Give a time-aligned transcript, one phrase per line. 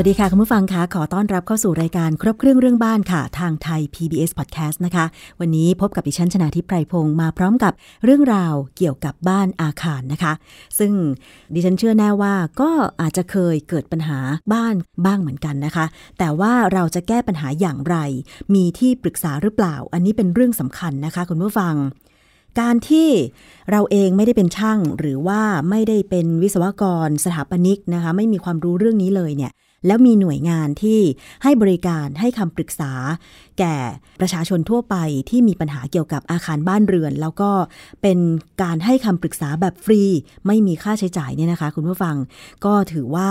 [0.00, 5.04] วัสดีค่ะ คุณผู้ฟังคะขอต้อนรับเข้าสู่รายการครบเครื่องเรื่องบ้านค่ะ ทางไทย PBS Podcast นะคะ
[5.40, 7.72] วันนี้พบกับดิฉันชนาทิพไพรพงศ์มาพร้อมกับ
[8.04, 10.32] เรื่องราวเกี่ยวกับบ้านอาคารนะคะ
[10.78, 10.92] ซึ่ง
[11.54, 14.18] ดิฉันเชื่อแน่ว่าก็อาจจะเคยเกิดปัญหา
[14.52, 14.74] บ้าน
[15.06, 15.84] บ้างเหมือนกันนะคะ
[16.18, 17.96] แต่ว่าเราจะแก้ปัญหาอย่างไร
[18.54, 21.74] มีที่ปรึกษาหรือเปล่า อันนี้เป็นเรื่องสำคัญนะคะ คุณผู้ฟัง
[22.60, 23.08] การที่
[23.70, 29.52] เราเองไม่ได้เป็นช่างหรือว่าไม่ได้เป็นวิศวกรสถาปนิกนะคะ ไม่มีความรู้เรื่องนี้เลยเนี่ย
[29.86, 31.00] แล้วมีหน่วยงานที่
[31.42, 32.92] ให้บริการให้คำปรึกษา
[33.58, 33.76] แก่
[34.20, 34.96] ประชาชนทั่วไป
[35.30, 37.50] ที่มีปัญหาเกี่ยวกับอาคารบ้านเรือน แล้วก็
[38.02, 38.18] เป็น
[38.62, 40.02] การให้คำปรึกษาแบบฟรี
[40.46, 42.16] ไม่มีค่าใช้จ่ายเนี่ยนะคะ คุณผู้ฟัง
[42.64, 43.30] ก็ถือว่า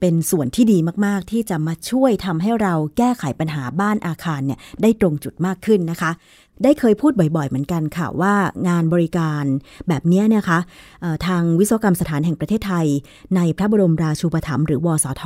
[0.00, 6.10] เป็นส่วนที่ดีมากๆ ที่จะมาช่วยทำให้เราแก้ไขปัญหาบ้านอาคารเนี่ยได้ตรงจุดมากขึ้นนะคะ
[6.64, 8.34] ได้เคยพูดบ่อยๆ เหมือนกันค่ะว่า
[8.68, 9.44] งานบริการ
[9.88, 10.60] แบบนี้เนี่ยคะ
[11.26, 12.86] ทางวิศวกรรมสถานแห่งประเทศไทย
[13.36, 15.24] ในพระบรมราชูปถัมภ์หรือวสท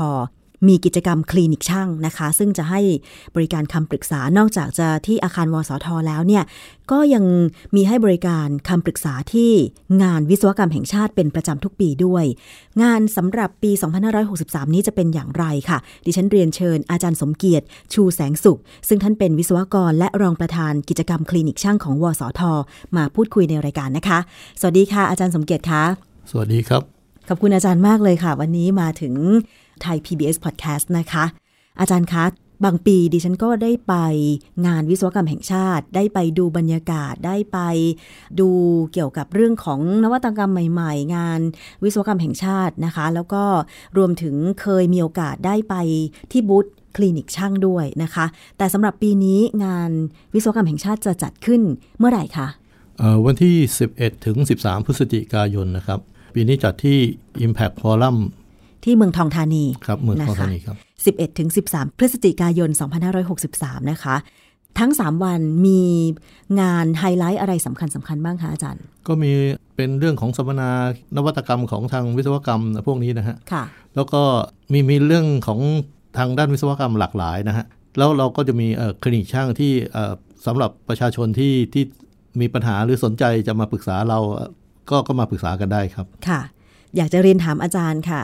[0.69, 2.81] มีกิจกรรมคลินิกช่างนะคะ ซึ่งจะให้
[3.35, 6.45] บริการคำปรึกษานอกจากจะที่อาคารวสทแล้วเนี่ย
[6.93, 7.25] ก็ยัง
[7.77, 9.53] มีให้บริการคำปรึกษาที่
[10.03, 12.25] งานวิศวกรรมแห่งชาติเป็นประจำทุกปีด้วย
[12.83, 13.71] งานสำหรับปี
[14.23, 22.41] 2563 นี้จะเป็นอย่างไรค่ะ ดิฉันเรียนเชิญอาจารย์สมเกียรติ ชูแสงสุข ซึ่งท่านเป็นวิศวกรและรองประธานกิจกรรมคลินิกช่างของวสท
[22.97, 24.19] มาพูดคุยในรายการนะคะ
[24.61, 25.83] สวัสดีค่ะอาจารย์สมเกียรติคะ
[26.31, 26.83] สวัสดีครับ
[27.29, 29.15] ขอบคุณอาจารย์มากเลยค่ะ วันนี้มาถึง
[29.83, 31.25] ไทย PBS Podcast นะคะ
[31.81, 32.25] อาจารย์คะ
[32.65, 33.95] บางปีดิฉันก็ได้ไป
[34.67, 37.59] งานวิศวกรรมแห่งชาติ ได้ไปดูบรรยากาศ ได้ไป
[38.41, 38.49] ดู
[38.93, 41.41] เกี่ยวกับเรื่องของนวัตกรรมใหม่ ๆ งาน
[41.85, 43.45] วิศวกรรมแห่งชาตินะคะ แล้วก็
[43.97, 45.75] รวมถึงเคยมีโอกาสได้ไป
[46.33, 48.27] ที่บูธคลินิกช่างด้วยนะคะ
[48.59, 49.91] แต่สำหรับปีนี้งาน
[50.35, 51.63] วิศวกรรมแห่งชาติจะจัดขึ้น
[51.99, 52.47] เมื่อไหร่คะ
[53.27, 53.57] วันที่
[53.91, 56.01] 11 ถึง 13 พฤศจิกายนนะครับ
[56.35, 56.99] ปีนี้จัดที่
[57.47, 58.17] Impact Forum
[58.85, 60.77] ที่เมืองทองธานีครับเมืองทองธานีครับ
[61.31, 62.71] 11ถึง13 พฤศจิกายน
[63.31, 64.17] 2563 นะคะ
[64.79, 65.83] ทั้ง 3 วันมี
[66.61, 69.31] งานไฮไลท์อะไรสำคัญสำคัญบ้างคะอาจารย์ ก็มี
[69.77, 70.69] เป็นเรื่องของสัมมนา
[71.17, 73.65] นวัตกรรมของทางวิศวกรรมพวกนี้นะฮะค่ะ
[73.97, 74.23] แล้วก็
[74.73, 75.61] มีมีเรื่องของ
[76.19, 77.65] ทางด้านวิศวกรรมหลากหลายนะฮะ
[77.99, 78.67] แล้วเราก็จะมี
[79.03, 79.73] คลินิกช่างที่
[80.47, 81.85] สำหรับประชาชนที่ที่
[82.41, 84.19] มีปัญหาหรือสนใจจะมาปรึกษาเรา
[84.91, 86.41] ก็ก็มาปรึกษากันได้ครับค่ะ
[86.97, 88.23] อยากจะเรียนถามอาจารย์ค่ะ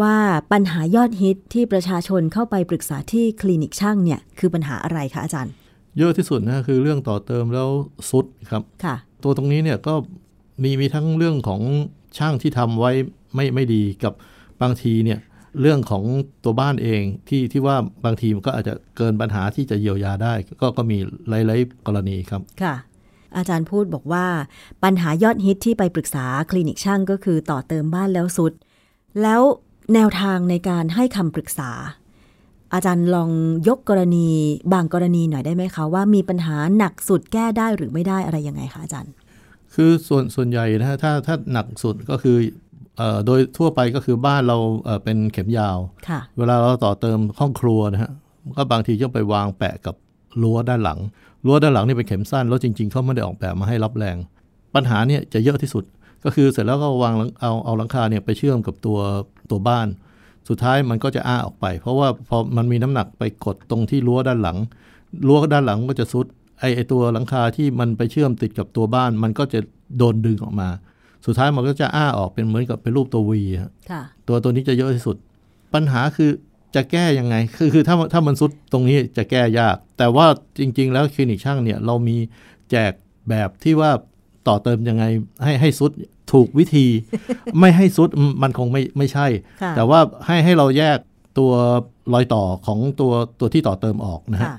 [0.00, 0.16] ว่า
[0.52, 5.52] ปัญหายอดฮิตที่ประชาชนเข้าไปปรึกษาที่คลินิกช่างเนี่ยคือปัญหาอะไรคะอาจารย์
[5.98, 7.68] เยอะที่สุดนะคือเรื่องต่อเติมแล้ว
[8.10, 9.94] สุดครับค่ะ ตัวตรงนี้เนี่ยก็
[10.62, 11.60] มีมีทั้งเรื่องของ
[12.18, 12.92] ช่างที่ทำไว้
[13.34, 14.12] ไม่ไม่ดีกับ
[14.62, 15.18] บางทีเนี่ย
[15.60, 16.04] เรื่องของ
[16.44, 22.74] ตัวบ้านเองที่ที่ว่าบางทีมันก็อาจจะเกินปัญหาที่จะเยียวยาได้ ก็ก็มีหลายๆกรณีครับค่ะ
[23.36, 24.26] อาจารย์พูดบอกว่า
[24.84, 28.52] ปัญหายอดฮิตที่ไปปรึกษาคลินิกช่างก็คือต่อเติมบ้านแล้วสุด
[29.22, 29.40] แล้ว
[29.92, 31.70] แนวทางในการให้คำปรึกษา
[32.74, 33.30] อาจารย์ลอง
[33.68, 34.28] ยกกรณี
[34.72, 39.12] บางกรณีหน่อยได้ไหมคะว่ามีปัญหาหนักสุดแก้ได้หรือไม่ได้อะไรยังไงคะอาจารย์
[39.74, 42.36] คือส่วนส่วนใหญ่นะถ้าถ้าหนักสุดก็คือ
[43.26, 44.56] โดยทั่วไปก็คือบ้านเรา
[45.04, 45.78] เป็นเข็มยาว
[46.38, 48.10] เวลาเราต่อเติมห้องครัวนะฮะ
[48.56, 49.94] ก็บางทีต้องไปวางแปะกับ
[50.42, 50.98] รั้วด้านหลัง
[51.46, 54.16] รั้วด้านหลังนี่เป็นเข็มสั้นแล้วจริง ๆเขาไม่ได้ออกแบบมาให้รับแรง
[54.74, 55.84] ปัญหาเนี่ยจะเยอะที่สุด
[56.24, 58.98] ก็คือเสร็จแล้วก็วางเอาเอาหลังคาเนี่ยไปเชื่อมกับตัว
[59.50, 59.86] ตัวบ้าน
[60.48, 64.58] สุดท้ายมันก็จะอ้าออกไป เพราะว่าพอมันมีน้ำหนักไปกดตรงที่รั้วด้านหลัง
[65.26, 66.26] รั้วด้านหลังก็จะซุด
[66.60, 69.60] ไอไอตัวหลังคาที่มันไปเชื่อมติดกับตัวบ้าน มันก็จะ
[69.98, 70.68] โดนดึงออกมา
[71.26, 73.42] สุดท้ายมันก็จะอ้าออกเป็นเหมือนกับเป็นรูปตัววี
[74.28, 75.16] ตัวตัวนี้จะเยอะที่สุด
[75.74, 76.30] ปัญหาคือ
[76.74, 80.26] จะแก้ยังไง คือคือถ้าถ้ามันซุดตรงนี้จะแก้ยาก แต่ว่า
[80.60, 82.16] จริง ๆ แล้วคลินิกช่างเนี่ยเรามี
[82.70, 82.92] แจก
[83.28, 83.90] แบบที่ว่า
[84.48, 85.04] ต่อเติมยังไง
[85.44, 85.90] ให้ให้ซุด
[86.32, 86.86] ถูกวิธี
[87.60, 88.08] ไม่ให้ซุด
[88.42, 89.26] มันคงไม่ไม่ใช่
[89.76, 90.98] แต่ว่าให้ให้เราแยก
[91.38, 91.52] ตัว
[92.12, 94.50] รอยต่อของตัวตัวที่ต่อเติมออกนะฮะ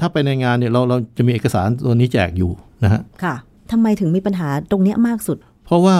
[0.00, 2.50] ถ้าไปในงานเนี่ยเราเราจะมีเอกสารตัวนี้แจกอยู่
[2.84, 3.34] นะฮะค่ะ
[3.72, 5.36] ทำไมถึงมีปัญหาตรงนี้มากสุด
[5.66, 5.96] เพราะว่า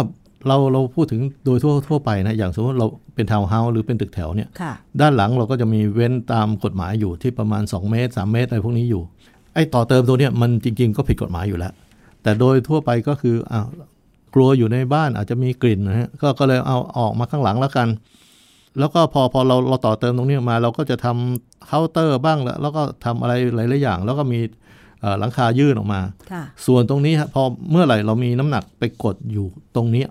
[0.49, 4.49] เราเราพูดถึงโดยทั่วทั่วไปนะ อย่างสมมติเราเป็นทาวน์เฮาส์หรือเป็นตึกแถวเนี่ย
[5.01, 9.03] ด้านหลังเราก็จะมีเว้นตามกฎหมายอยู่ที่ประมาณ 2 เมตร 3 เมตรอะไรพวกนี้อยู่
[9.55, 11.73] ไอ้ต่อเติมตัวเนี้ยมันจริง ๆ ก็ผิดกฎหมายอยู่แล้ว
[12.27, 13.67] แต่โดยทั่วไปก็คืออ้าว
[14.35, 17.89] กลัวอยู่ในบ้านอาจจะมีกลิ่นนะฮะก็ก็เลยเอาออกมาข้างหลังแล้วกัน
[18.79, 24.41] แล้วก็พอพอเราเราต่อเติมตรงนี้มาเราก็จะทำเคาน์เตอร์บ้างแล้วแล้วก็ทำอะไรหลายๆอย่าง แล้วก็มี
[25.19, 26.01] หลังคายื่นออกมา
[26.67, 29.47] ส่วนตรงนี้ฮะพอเมื่อไหร่เรามีน้ำหนักไปกดอยู่
[29.77, 30.05] ตรงนี้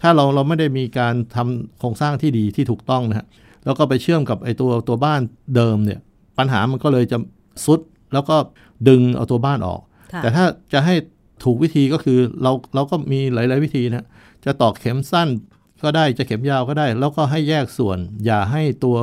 [0.00, 3.26] ถ้าเราเราไม่ได้มีการทำโครงสร้างที่ดีที่ถูกต้องนะฮะ
[3.64, 5.20] แล้วก็ไปเชื่อมกับไอ้ตัวตัวบ้าน
[5.56, 6.00] เดิมเนี่ย
[6.38, 7.18] ปัญหามันก็เลยจะ
[7.64, 7.80] ซุด
[8.12, 8.36] แล้วก็
[8.88, 9.80] ดึงเอาตัวบ้านออก
[10.22, 10.94] แต่ถ้าจะให้
[11.44, 14.06] ถูกวิธีก็คือเราเราก็มีหลาย ๆ วิธีนะ
[14.44, 15.28] จะตอกเข็มสั้น
[15.82, 18.96] ก็ได้จะเข็มยาวก็ได้ แล้วก็ให้แยกส่วน อย่าให้ตัว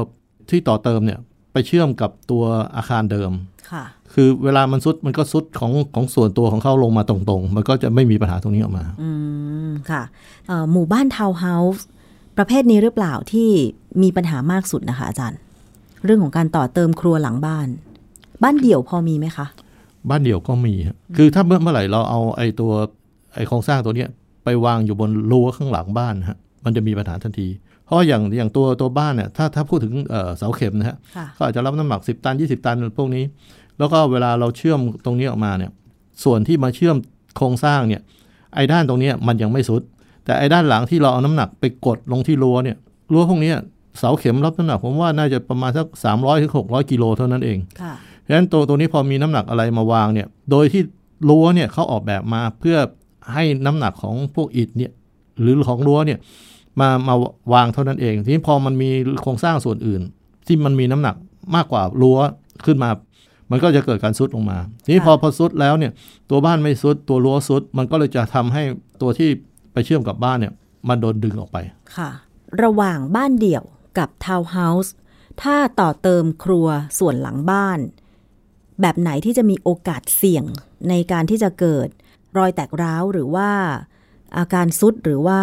[0.50, 1.20] ที่ต่อเติมเนี่ย
[1.54, 2.44] ไปเชื่อมกับตัว
[2.76, 3.32] อาคารเดิม
[3.72, 3.84] ค่ะ
[4.14, 9.10] คือเวลามันซุดมันก็ซุดของของส่วนตัวของเขาลงมาตรงๆ มันก็จะไม่มีปัญหาตรงนี้ออกมา อื
[9.70, 10.04] ม ค่ะ
[10.72, 11.86] หมู่บ้านทาวน์เฮาส์
[12.38, 13.50] ประเภทนี้หรือเปล่าที่
[14.02, 15.40] มีปัญหามากสุดนะคะอาจารย์
[16.04, 17.68] เรื่องของการต่อเติมครัวหลังบ้าน
[18.44, 19.46] บ้านเดี่ยวพอมีไหมคะ
[20.10, 20.74] บ้านเดี่ยวก็มี
[21.18, 22.72] คือถ้าเมื่อเมื่อไหร่เราเอาไอ้ตัว
[23.36, 24.10] ไอ้โครงสร้างตัวเนี้ย
[24.44, 27.48] ไปวางอยู่บนรั้วข้างหลังบ้านฮะมันจะมีปัญหาทันที
[27.86, 29.94] เพราะอย่างอย่างตัวตัวบ้านเนี่ยถ้าถ้าพูดถึง
[30.38, 30.98] เสาเข็มนะฮะ
[31.38, 33.24] ก็อาจจะรับน้ำหนัก 10 ตัน 20 ตันพวกนี้
[33.78, 35.72] แล้วก็เวลาเราเชื่อมตรงนี้ออกมาเนี่ย
[36.24, 36.96] ส่วนที่มาเชื่อม
[37.38, 38.02] โครงสร้างเนี่ย
[38.56, 39.82] ไอ้ด้านตรงนี้มันยังไม่สุด
[40.26, 42.78] แต่ไอ้ด้านหลังที่เราเอาน้ำหนักไปกดลงที่รั้วเนี่ย
[43.12, 43.52] รั้วพวกนี้
[44.00, 47.58] เสาเข็มรับน้ำหนักผมว่าน่าจะประมาณสักสามร้อยถึงหกร้อยกิโลเท่านั้นเอง
[48.24, 50.82] เพราะฉะนั้นตัวตัวนี้พอมีน้ำหนักอะไรมาวางเนี่ย โดยที่
[51.30, 52.78] รั้วเนี่ยเขาออกแบบมาเพื่อ
[53.34, 54.92] ให้น้ำหนักของพวกอิฐเนี่ย
[55.42, 56.20] หรือของรั้วเนี่ย
[56.80, 57.16] มามา
[57.54, 58.90] วางเท่านั้นเอง ทีนี้พอมันมี
[59.22, 60.02] โครงสร้างส่วนอื่น
[60.48, 61.16] ที่มันมีน้ำหนัก
[61.56, 62.20] มากกว่ารั้ว
[62.66, 62.90] ขึ้นมา
[63.52, 65.92] มันก็จะเกิดการซุดลงมา ทีนี้พอพอซุดแล้วเนี่ย
[66.30, 68.64] ตัวบ้านไม่ซุดตัวรั้วซุดมันก็เลยจะทำให้
[69.02, 69.30] ตัวที่
[69.74, 70.54] ไปเชื่อมกับบ้านเนี่ย
[70.90, 71.58] มันโดนดึงออกไป
[71.96, 72.10] ค่ะ
[72.64, 73.64] ระหว่างบ้านเดี่ยว
[73.98, 74.94] กับทาวน์เฮาส์
[75.42, 76.68] ถ้าต่อเติมครัว
[77.00, 77.80] ส่วนหลังบ้าน
[78.82, 80.46] แบบไหนที่จะมีโอกาสเสี่ยง
[80.90, 81.88] ในการที่จะเกิด
[82.38, 83.50] รอยแตกร้าวหรือว่า
[84.38, 85.40] อาการซุดหรือว่า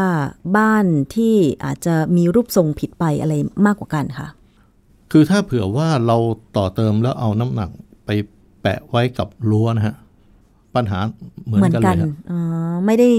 [0.56, 1.34] บ้านที่
[1.64, 3.34] อาจจะมีรูปทรงผิดไปอะไร
[3.66, 4.28] มากกว่ากันคะ
[5.12, 6.16] คือถ้าเผื่อว่าเรา
[6.56, 7.70] ต่อเติมแล้วเอาน้ำหนัก
[8.06, 8.10] ไป
[8.62, 9.94] แปะไว้กับรั้วนะฮะ
[10.74, 10.98] ปัญหา
[11.44, 12.38] เหมือนกันเลยอ๋
[12.72, 13.10] อไม่ได้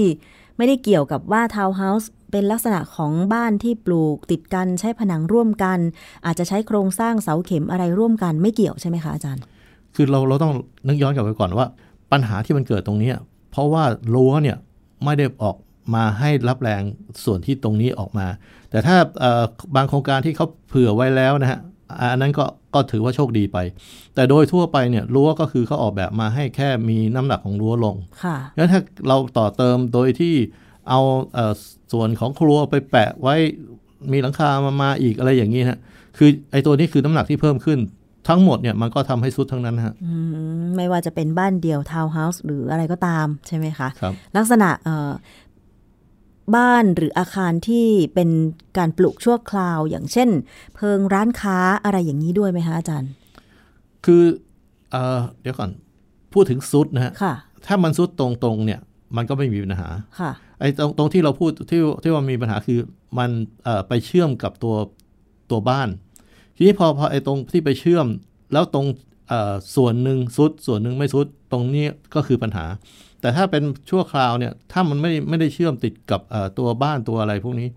[0.56, 5.78] ไม่ได้เกี่ยวกับว่าทาวน์เฮาส์เป็นลักษณะของบ้านที่ปลูกติดกันใช้ผนังร่วมกัน
[6.26, 9.42] อาจจะใช้โครงสร้างเสาเข็มอะไรร่วมกันไม่เกี่ยวใช่ไหมคะอาจารย์
[9.94, 10.52] คือเราเราต้อง
[10.88, 11.66] นึกย้อนกลับไปก่อนว่า
[12.12, 13.12] ปัญหาที่มันเกิดตรงนี้
[13.50, 13.84] เพราะว่า
[14.14, 14.56] รั้วเนี่ย
[15.04, 15.56] ไม่ได้ออก
[15.94, 16.82] มาให้รับแรง
[17.24, 18.26] ส่วนที่ตรงนี้ออกมา
[18.70, 18.96] แต่ถ้า
[19.74, 21.60] บางโครงการที่เขาเผื่อไว้แล้วนะฮะ
[22.12, 22.44] อันนั้นก็
[22.74, 23.58] ก็ถือว่าโชคดีไป
[24.14, 30.34] แต่โดยทั่วไปเนี่ยรั้วก็คือเขาออกแบบมาให้แค่มีน้ำหนักของรั้วลงค่ะงั้นถ้าเราต่อเติมโดยที่
[30.88, 31.00] เอา
[31.34, 31.38] เอ
[31.92, 33.34] ส่วนของครัวไปแปะไว้
[34.12, 35.78] มีหลังคามามาอีกอะไรอย่างนี้ฮะ
[36.18, 37.78] คือไอ้ตัวนี้คือน้ำหนักที่เพิ่มขึ้น
[38.28, 39.94] ทั้งหมดเนี่ยมันก็ทำให้สุดทั้งนั้นฮะ
[40.76, 44.70] ไม่ว่าจะเป็นบ้านเดี่ยวทาวน์เฮาส์หรืออะไรก็ตามใช่ไหมคะครับลักษณะ
[46.56, 48.28] บ้านหรืออาคารที่เป็น
[48.78, 50.28] การปลูกชั่วคราว อย่างเช่น
[50.74, 53.10] เพิงร้านค้าอะไรอย่างนี้ด้วยไหมคะอาจารย์
[54.04, 54.24] คือ
[54.92, 54.96] เอ
[55.40, 55.70] เดี๋ยวก่อน
[56.32, 57.34] พูดถึงซุดนะฮะค่ะ
[57.66, 58.80] ถ้ามันซุดตรงๆเนี่ย
[59.16, 59.88] มันก็ไม่มีปัญหา
[60.20, 62.78] ค่ะไอ้ตรงตรงที่เราพูดที่ที่ว่ามีปัญหาคือ
[63.18, 63.30] มัน
[63.88, 64.74] ไปเชื่อมกับตัว
[65.50, 65.88] ตัวบ้าน
[66.56, 68.06] ทีนี้พอพอไอ้ตรงที่ไปเชื่อม
[68.52, 68.86] แล้วตรง
[69.76, 72.64] ส่วนหนึ่งซุดส่วนหนึ่งไม่ซุดตรงนี้ก็คือปัญหา
[73.20, 76.20] แต่ถ้าเป็นชั่วคราวเนี่ยถ้ามันไม่ไม่ได้เชื่อมติดกับ
[76.58, 77.68] ตัวบ้านตัวอะไรพวกนี้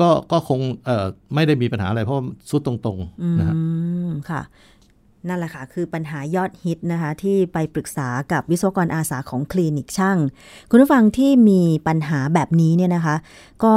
[0.00, 0.60] ก็ก็คง
[1.34, 2.18] ไม่ได้มีปัญหาอะไรเพราะ
[2.50, 3.46] สุดตรงๆนะ
[4.30, 4.42] ค่ะ
[5.28, 10.18] นั่นแหละค่ะ คือปัญหายอดฮิตนะคะ ที่ไปปรึกษากับวิศวกรอาสาของคลินิกช่าง
[10.70, 13.16] คุณผู้ฟังที่มีปัญหาแบบนี้เนี่ยนะคะ
[13.64, 13.74] ก็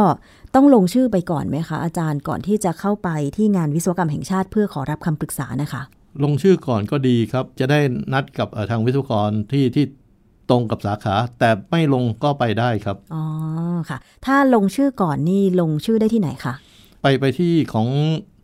[0.55, 5.81] ต้องลงชื่อไปก่อนไหมคะอาจารย์ก่อนที่จะเข้าไปที่งานวิศวกรรมแห่งชาติเพื่อขอรับคำปรึกษานะคะ
[6.23, 7.79] ลงชื่อก่อนก็ดีครับ จะได้
[8.13, 9.85] นัดกับทางวิศวกรที่ที่
[10.49, 13.23] ตรงกับสาขา แต่ไม่ลงก็ไปได้ครับอ๋อ
[13.89, 16.53] ค่ะ ถ้าลงชื่อก่อนนี่ลงชื่อได้ที่ไหนคะ
[17.01, 17.87] ไปไปที่ของ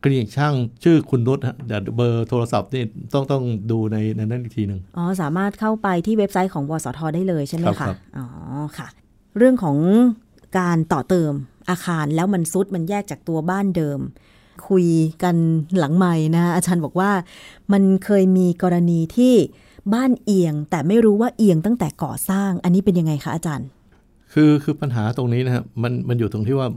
[0.04, 7.88] คลินิกช่างชื่อคุณนุชฮะเดี๋ยวเบอร์โทรศัพท์นี่ต้องต้องดูในในนั้นอีกทีหนึ่งอ๋อสามารถเข้าไปที่เว็บไซต์ของวสทได้เลยใช่ไหมคะ
[8.18, 8.26] อ๋อ
[8.78, 8.88] ค่ะ
[9.38, 9.78] เรื่องของ
[10.60, 11.34] การต่อเติม
[11.70, 14.00] อาคารแล้วมันซุดมันแยกจากตัวบ้านเดิม
[14.70, 14.88] คุย
[15.24, 15.36] กัน
[15.80, 17.12] หลังใหม่นะอาจารย์บอกว่า
[17.74, 19.34] มันเคยมีกรณีที่
[19.94, 23.68] บ้านเอียงแต่ไม่รู้ว่าเอียงตั้งแต่ก่อสร้าง อันนี้เป็นยังไงคะอาจารย์
[24.34, 26.68] คือคือปัญหาตรงนี้นะครับมันมันอยู่ตรงที่ว่า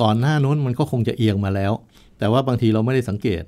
[0.00, 1.72] ก่อนหน้านู้นมันก็คงจะเอียงมาแล้ว
[2.18, 3.42] แต่ว่าบางทีเราไม่ได้สังเกต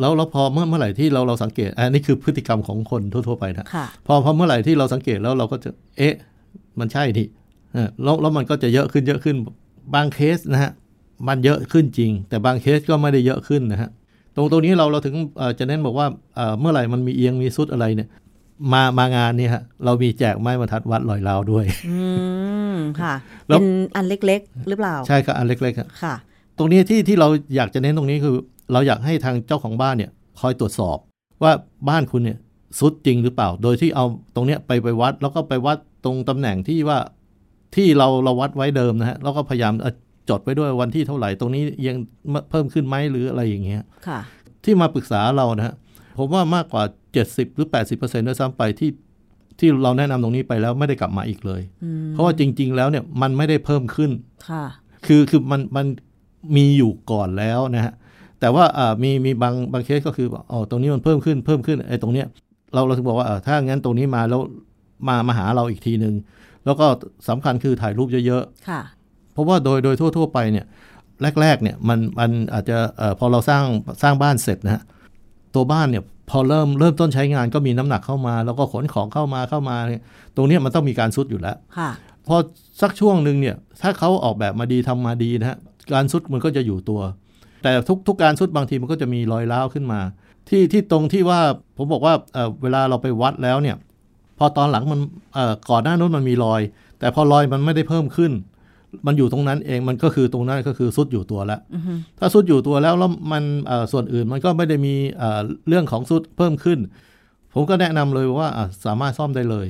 [0.00, 3.66] แล้วเราพอเมื่อเมื่อไหร่ที่เราเราสังเกตอันนี้คือพฤติกรรมของคนทั่ว ๆ ไปนะ
[4.06, 6.14] พอพอเมื่อไหร่ที่เราสังเกตแล้วเราก็จะเอ๊ะ
[6.80, 7.24] มันใช่ดิ
[8.02, 9.36] แล้วแล้วมันก็จะเยอะขึ้นเยอะขึ้น
[9.94, 10.72] บางเคสนะฮะ
[11.28, 13.90] มันเยอะขึ้นจริง แต่บางเคสก็ไม่ได้เยอะขึ้นนะฮะ
[14.34, 15.14] ตรงตรงนี้เราเราถึง
[15.58, 16.06] จะเน้นบอกว่า
[16.60, 18.08] เมื่อไหร่มันมีเอียงมีซุดอะไรเนี่ย
[18.72, 21.98] มามางานนี่ฮะเรามีแจกไม้บรรทัดวัดลอยลาวด้วย อื
[22.74, 23.14] มค่ะ
[23.46, 26.14] เป็นอันเล็กๆ หรือเปล่า ใช่ครับอันเล็กๆค่ะ
[26.58, 28.36] ตรงนี้ที่ที่เราอยากจะเน้นตรงนี้คือ
[28.72, 30.10] เราอยากให้ทางเจ้าของบ้านเนี่ย
[30.40, 30.98] คอยตรวจสอบ
[31.42, 31.52] ว่า
[31.88, 32.38] บ้านคุณเนี่ย
[32.78, 36.98] ซุดจริงหรือเปล่า โดยที่เอาตรงเนี้ยไปไปวัด แล้วก็ไปวัดตรงตำแหน่งที่ว่า
[37.74, 39.74] ที่เราเราวัดไว้เดิมนะฮะ แล้วก็พยายาม
[40.30, 41.96] จดไว้ด้วยวันที่เท่าไหร่ ตรงนี้ยัง
[42.50, 44.20] เพิ่มขึ้นไหมหรืออะไรอย่างเงี้ยค่ะ
[44.64, 45.74] ที่มาปรึกษาเรานะฮะ
[46.18, 46.82] ผมว่ามากกว่า
[47.20, 48.90] 70 หรือ 80%ด้วยซ้ำไปที่
[49.58, 51.62] ที่เราแนะนำตรงนี้ไปแล้วไม่ได้กลับมาอีกเลย
[52.10, 54.10] เพราะว่าจริง ๆ แล้วเนี่ยมันไม่ได้เพิ่มขึ้น
[54.48, 54.64] ค่ะ
[55.06, 55.86] คือคือมันมัน
[56.56, 57.92] มีอยู่ก่อนแล้วนะฮะ
[58.40, 62.26] แต่ว่าอ่ามีมีบางบางเคสก็คืออ๋อตรงนี้มันเพิ่มขึ้นเพิ่มขึ้นไอ้ตรงเนี้ย
[62.74, 64.40] เราเราถึงบอกว่าถ้างั้นตรงนี้มาแล้ว
[65.08, 66.14] มามาหาเราอีกทีหนึ่ง
[66.66, 66.86] แล้วก็
[67.28, 70.66] สำคัญคือถ่ายรูปเยอะค่ะๆเพราะว่าโดยโดยทั่ว ๆ ไปเนี่ย
[71.40, 73.64] แรกๆเนี่ยมันมันอาจจะเอ่อพอเราสร้าง
[74.02, 74.82] สร้างบ้านเสร็จนะฮะ
[75.54, 80.02] ตัวบ้านเนี่ยพอเริ่มเริ่มต้นใช้งานก็มีน้ำหนักเข้ามา แล้วก็ขนของเข้ามาเข้ามาเนี่ย
[80.36, 81.90] ตรงเนี้ยมันต้องมีการซุดอยู่แล้วค่ะ
[82.26, 82.36] พอ
[82.80, 85.58] สักช่วงหนึ่งเนี่ยถ้าเขาออกแบบมาดีทำมาดีนะฮะ
[85.92, 87.00] การซุดมันก็จะอยู่ตัว
[87.62, 90.00] แต่ทุกทุกการซุดบางทีมันก็จะมีรอยร้าวขึ้นมา
[90.48, 91.40] ที่ที่ตรงที่ว่า
[91.76, 93.76] ผมบอกว่าเเวลาเราไปวัดแล้วเนี่ย
[94.38, 95.00] พอตอนหลังมัน
[95.70, 96.60] ก่อนหน้านู้นมันมีรอย
[96.98, 98.32] แต่พอรอยมันไม่ได้เพิ่มขึ้น
[99.06, 101.60] มันอยู่ตรงนั้นเองมันก็คือตรงนั้นก็คือซุดอยู่ตัวแล้ว
[102.18, 103.42] ถ้าซุดอยู่ตัวแล้วแล้วมัน
[103.92, 104.94] ส่วนอื่นมันก็ไม่ได้มี
[105.68, 106.78] เรื่องของซุดเพิ่มขึ้น
[107.54, 108.48] ผมก็แนะนำเลยว่า
[108.84, 109.66] สามารถซ่อมได้เลย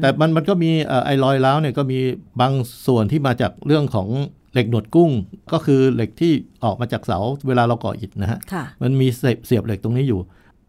[0.00, 0.70] แต่มันมันก็มี
[1.04, 1.98] ไอ้รอยร้าวเนี่ยก็มี
[2.40, 2.52] บาง
[2.86, 4.08] ส่วนที่มาจากเรื่องของ
[4.52, 5.10] เหล็กหนวดกุ้ง
[5.52, 6.32] ก็คือเหล็กที่
[6.64, 7.18] ออกมาจากเสา
[7.48, 8.38] เวลาเราก่ออิฐนะฮะ
[8.82, 10.20] มันมีเสียบเสียบเหล็กตรงนี้อยู่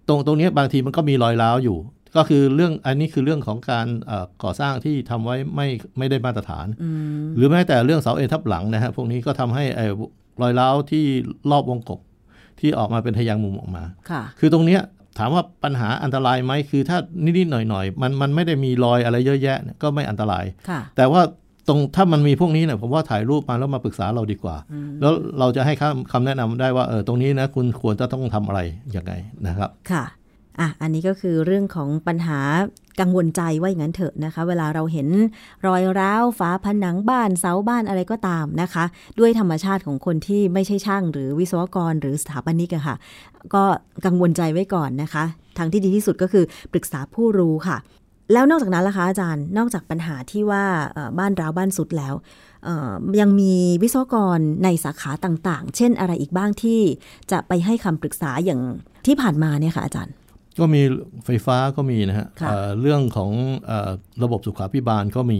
[0.08, 1.78] ตรงตรงนี้บางทีมันก็มีรอยร้าวอยู่
[2.16, 3.88] ก็คือเรื่องอันนี้คือเรื่องของการ
[4.44, 6.68] ก่อสร้างที่ทำไว้ไม่ไม่ได้มาตรฐาน
[7.36, 9.64] หรือแม้แต่เรื่องเสาเอ็นทับหลังนะฮะพวกนี้ก็ทำให้
[10.42, 11.06] รอยร้าวที่
[11.52, 12.00] รอบวงกบ
[12.60, 13.84] ที่ออกมาเป็นทะยางมุมออกมา
[14.40, 14.82] คือตรงเนี้ย
[15.18, 20.46] ถามว่าปัญหาอันตรายไหมคือถ้านิดๆหน่อยๆมันมันไม่ได้มีรอยอะไรเยอะแยะก็ไม่อันตราย
[20.98, 21.22] แต่ว่า
[21.68, 24.56] ตรงถ้ามันมีพวกนี้เนี่ยผมว่าถ่ายรูปมาแล้วมาปรึกษาเราดีกว่า
[25.02, 28.60] แล้วเราจะให้คำคำแนะนำได้ว่าเออตรงนี้นะคุณควรจะต้องทำอะไร
[28.96, 29.14] ยังไง
[29.48, 30.04] นะครับ ค่ะ
[30.60, 32.40] อะอันนี้ก็คือเรื่องของปัญหา
[33.00, 35.08] กังวลใจว่าอย่างนั้นเถอะนะคะ เวลาเราเห็น
[35.68, 38.86] รอยร้าวฝาผนังบ้านเสาบ้านอะไรก็ตามนะคะ
[39.20, 42.96] ด้วยธรรมชาติของคนที่ไม่ใช่ช่าง หรือวิศวกรหรือสถาปนิกอะค่ะ
[43.54, 43.64] ก็
[44.06, 45.24] กังวลใจไว้ก่อนนะคะ
[45.58, 47.78] ทางที่ดีที่สุดก็คือปรึกษาผู้รู้ค่ะ
[48.34, 50.64] แล้วนอกจากนั้นล่ะคะอาจารย์นอกจากปัญหาที่ว่า
[51.20, 52.14] บ้านร้าวบ้านสุดแล้ว
[53.22, 56.80] ยังมีวิศวกรในสาขาต่างๆ เช่นอะไรอีกบ้างที่
[57.32, 58.62] จะไปให้คำปรึกษาอย่าง
[59.06, 60.14] ที่ผ่านมาเนี่ยค่ะอาจารย์
[60.60, 60.82] ก็มี
[61.26, 62.28] ไฟฟ้าก็มีนะฮะ
[62.82, 63.32] เรื่องของ
[64.24, 65.40] ระบบสุขาพิบาลก็มี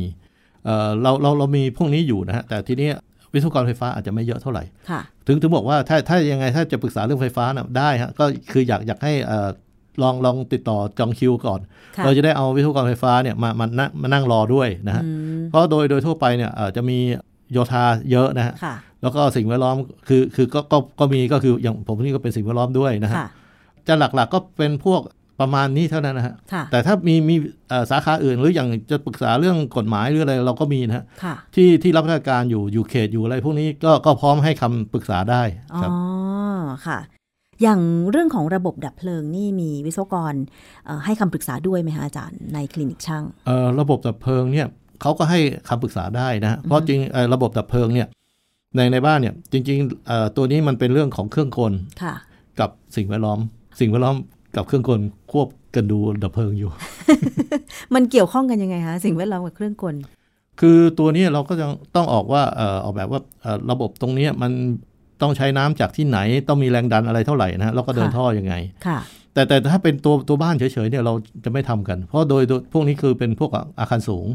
[1.02, 2.90] เราเราเรามีพวกนี้อยู่นะฮะแต่ทีนี้
[3.34, 4.64] วิศวกรไฟฟ้าอาจจะไม่เยอะเท่าไหร่
[5.28, 9.14] ถึงถึงบอกว่าถ้าถ้ายังไงถ้าจะปรึกษาเรื่องไฟฟ้านะได้ฮะก็คืออยากอยากให้
[10.02, 11.60] ลองลองติดต่อจองคิวก่อน
[12.06, 15.04] เราจะได้เอาวิศวกรไฟฟ้าเนี่ยมามานั่งมานั่งรอด้วยนะฮะ
[15.50, 16.98] เพราะโดยโดยทั่วไปเนี่ยจะมี
[17.52, 18.54] โยธาเยอะนะฮะ
[19.02, 19.76] แล้วก็สิ่งแวดล้อม
[20.08, 23.18] คือคือก็ก็ก็มีก็คืออย่างผมนี่ก็เป็นสิ่งแวดล้อมด้วยนะฮะ
[23.90, 25.02] จะหลักๆก็เป็นพวก
[25.40, 26.36] ประมาณนี้เท่านั้นนะฮะ
[26.72, 27.36] แต่ถ้ามีมี
[27.92, 31.04] สาขาอื่นหรืออย่างจะปรึกษาเรื่องกฎหมายหรืออะไรเราก็มีนะฮะ
[31.56, 35.44] ที่ที่รับราชการอยู่อยู่เขตอยู่อะไรพวกนี้ก็ก็พร้อมให้คำปรึกษาได้
[35.82, 36.00] ครับอ๋อ
[36.88, 37.00] ค่ะ
[37.62, 37.82] อย่าง
[38.12, 40.34] เรื่องของระบบดับเพลิงนี่มีวิศวกร
[41.06, 43.24] ให้คำปรึกษาด้วยไหมคะอาจารย์ในคลินิกช่าง
[43.80, 44.68] ระบบดับเพลิงเนี่ย
[45.02, 47.00] เขาก็ให้คำปรึกษาได้นะเพราะจริง
[47.34, 48.08] ระบบดับเพลิงเนี่ย
[48.76, 51.74] ในในบ้านเนี่ยจริงๆตัวนี้มันเป็นเรื่องของเครื่องกล
[52.60, 53.40] กับสิ่งแวดล้อม
[53.80, 54.18] สิ่งแวดล้อม
[54.56, 56.70] กับเครื่องกลควบกันดูดับเพลิงอยู่
[57.94, 59.96] มันเกี่ยวข้องกันยังไงคะสิ่งแวดล้อมกับเครื่องกล
[60.60, 62.42] คือตัวนี้เราก็จะต้องออกว่า
[62.86, 63.22] ออกแบบว่า
[63.72, 64.52] ระบบตรงนี้มัน
[65.22, 68.54] ต้องใช้น้ำจากที่ไหน ต้องมีแรงดันอะไรเท่าไหร่นะแล้วก็เดินท่ออยังไง
[69.34, 72.44] แต่แต่ถ้าเป็นตัวตัวบ้านเฉยๆเนี่ยเราจะไม่ทำกัน เพราะโดย
[72.74, 74.26] พวกนี้คือเป็นพวกอาคารสูง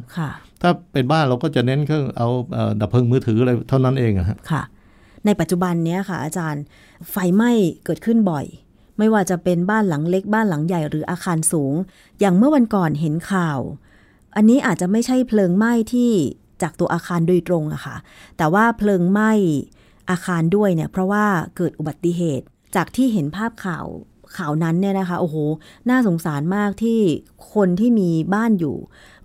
[0.63, 2.29] ถ้าเป็นบ้านเราก็จะเน้นเครื่องเอา
[2.81, 4.63] ดับเพลิงมือถืออะไรเท่านั้นเองอะค่ะ
[5.27, 6.63] ในปัจจุบันเนี้ยค่ะ อาจารย์
[7.11, 7.51] ไฟไหม้
[7.85, 8.45] เกิดขึ้นบ่อย
[8.99, 11.75] ไม่ว่าจะเป็นบ้านหลังเล็กบ้านหลังใหญ่หรืออาคารสูง
[12.21, 13.59] อย่างเมื่อวันก่อนเห็นข่าว
[14.37, 16.11] อันนี้อาจจะไม่ใช่เพลิงไหม้ที่
[16.63, 17.97] จากตัวอาคารโดยตรงอะค่ะ
[18.37, 19.33] แต่ว่าเพลิงไหม้
[20.11, 21.25] อาคารด้วยเนี่ย เพราะว่า
[21.57, 22.47] เกิดอุบัติเหตุ
[22.77, 23.87] จากที่เห็นภาพข่าว
[24.37, 25.37] ข่าวนั้นเนี่ยนะคะ โอ้โห
[25.91, 27.01] น่าสงสารมากที่
[27.55, 28.77] คนที่มีบ้านอยู่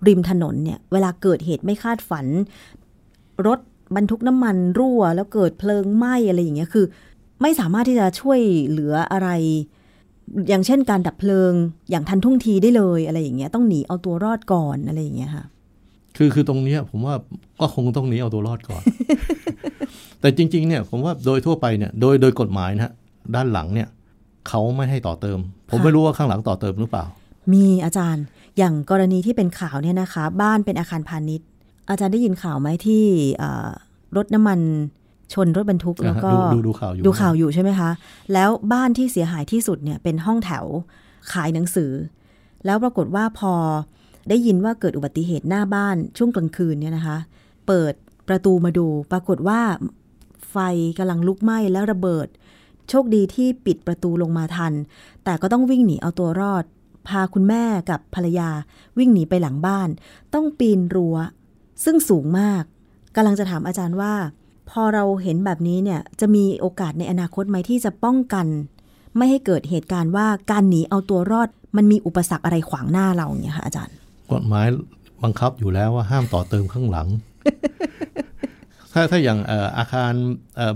[0.06, 2.26] ริมถนนเนี่ย เวลาเกิดเหตุไม่คาดฝัน
[3.46, 3.58] รถ
[3.96, 6.86] บรรทุกน้ำมันรั่ว แล้วเกิดเพลิงไหม้อะไรอย่างเงี้ยคือ
[7.42, 9.28] ไม่สามารถที่จะช่วยเหลืออะไร
[10.48, 11.52] อย่างเช่นการดับเพลิง
[11.90, 15.44] อย่างทันท่วงทีได้เลยอะไรอย่างเงี้ยต้องหนีเอาตัวรอดก่อนอะไรอย่างเงี้ยค่ะ
[16.16, 17.14] คือคือตรงนี้ผมว่า
[17.60, 18.82] ก็คงต้องหนีเอาตัวรอดก่อน
[20.20, 22.92] แต่จริง ๆ เนี่ยผมว่าโดยทั่วไปเนี่ยโดยโดยกฎหมายนะ
[23.34, 23.88] ด้านหลังเนี่ย
[24.48, 25.38] เขาไม่ให้ต่อเติม
[25.70, 27.04] ผมไม่รู้ว่าข้างหลังต่อเติมหรือเปล่า
[27.52, 28.24] มีอาจารย์
[28.58, 31.48] อย่างกรณีที่เป็นข่าวเนี่ยนะคะ บ้านเป็นอาคารพาณิชย์
[31.90, 33.04] อาจารย์ได้ยินข่าวไหมที่
[34.16, 34.60] รถน้ำมัน
[35.34, 37.90] ชนรถบรรทุกแล้วก็ดูดูข่าวอยู่ดูข่าวอยู่ใช่ไหมคะ
[38.32, 40.64] แล้วบ้านที่เสียหายที่สุดเนี่ยเป็นห้องแถว
[41.32, 41.92] ขายหนังสือ
[42.64, 43.54] แล้วปรากฏว่าพอ
[44.28, 47.16] ได้ยินว่าเกิดอุบัติเหตุหน้าบ้านช่วงกลางคืนเนี่ยนะคะ
[47.66, 47.94] เปิด
[48.28, 49.60] ประตูมาดู ปรากฏว่า
[50.50, 50.56] ไฟ
[50.98, 52.28] กำลังลุกไหม้แล้วระเบิด
[52.88, 54.72] โชคดีที่ปิดประตูลงมาทัน
[55.24, 56.64] แต่ก็ต้องวิ่งหนีเอาตัวรอด
[57.08, 58.50] พาคุณแม่กับภรรยา
[58.98, 59.88] วิ่งหนีไปหลังบ้าน
[60.34, 61.16] ต้องปีนรัว้ว
[61.84, 62.62] ซึ่งสูงมาก
[63.16, 64.14] กำลังจะถามอาจารย์ว่า
[64.70, 68.46] พอเราเห็นแบบนี้เนี่ยจะมีโอกาสในอนาคตไหมที่จะป้องกัน
[69.16, 73.94] ไม่ให้เกิดเหตุการณ์ว่าการหนีเอาตัวรอด มันมีอุปสรรคอะไรขวางหน้าเราเนี่ยค่ะอาจารย์
[74.32, 74.66] กฎหมาย
[75.22, 77.08] บังคับอยู่แล้วว่าห้ามต่อเติมข้างหลัง
[78.92, 79.38] ถ้าถ้าอย่าง
[79.78, 80.12] อาคาร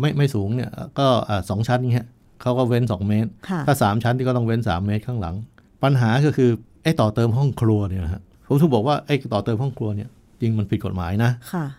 [0.01, 1.07] ไม่ไม่สูงเนี่ยก็
[1.51, 2.07] สองชั้นเงี้ย
[2.43, 3.31] เขาก็เว้นสองเมตร
[3.67, 5.35] ถ้าสามชั้นที่ก็ต้องเว้นสามเมตรข้างหลัง
[5.83, 6.51] ปัญหาก็คือ
[6.83, 10.09] ไอ้ต่อเติมห้องครัวเนี่ยฮะผมถึงบอกว่าไอ้ต่อเติมห้องครัวเนี่ย
[10.41, 11.31] จริงมันผิดกฎหมายนะ